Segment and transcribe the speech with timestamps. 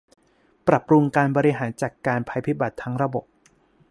[0.67, 3.25] ปรับปรุงการบริหารจัดการภัยพิบัติทั้งระบบ